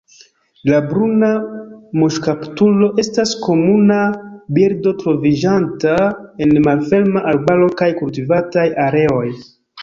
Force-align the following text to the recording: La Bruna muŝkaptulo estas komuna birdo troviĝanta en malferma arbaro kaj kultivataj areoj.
La 0.69 0.77
Bruna 0.91 1.27
muŝkaptulo 2.03 2.87
estas 3.03 3.33
komuna 3.47 3.97
birdo 4.59 4.95
troviĝanta 5.03 5.93
en 6.47 6.55
malferma 6.69 7.25
arbaro 7.35 7.69
kaj 7.83 7.91
kultivataj 8.01 8.67
areoj. 8.89 9.25